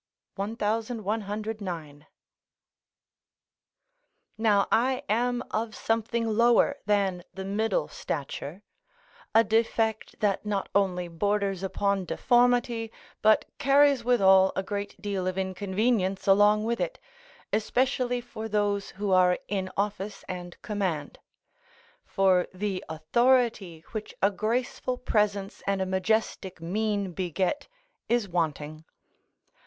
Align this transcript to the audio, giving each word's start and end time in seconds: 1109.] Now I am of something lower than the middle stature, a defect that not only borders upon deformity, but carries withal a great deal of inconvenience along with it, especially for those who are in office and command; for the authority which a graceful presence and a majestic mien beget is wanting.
1109.] 0.35 2.07
Now 4.39 4.67
I 4.71 5.03
am 5.07 5.43
of 5.51 5.75
something 5.75 6.27
lower 6.27 6.79
than 6.87 7.23
the 7.35 7.45
middle 7.45 7.87
stature, 7.87 8.63
a 9.35 9.43
defect 9.43 10.19
that 10.19 10.43
not 10.43 10.69
only 10.73 11.07
borders 11.07 11.61
upon 11.61 12.05
deformity, 12.05 12.91
but 13.21 13.45
carries 13.59 14.03
withal 14.03 14.51
a 14.55 14.63
great 14.63 14.99
deal 14.99 15.27
of 15.27 15.37
inconvenience 15.37 16.25
along 16.27 16.63
with 16.63 16.79
it, 16.81 16.97
especially 17.53 18.21
for 18.21 18.49
those 18.49 18.89
who 18.97 19.11
are 19.11 19.37
in 19.47 19.69
office 19.77 20.25
and 20.27 20.59
command; 20.63 21.19
for 22.03 22.47
the 22.55 22.83
authority 22.89 23.85
which 23.91 24.15
a 24.19 24.31
graceful 24.31 24.97
presence 24.97 25.61
and 25.67 25.79
a 25.79 25.85
majestic 25.85 26.59
mien 26.59 27.11
beget 27.11 27.67
is 28.09 28.27
wanting. 28.27 28.83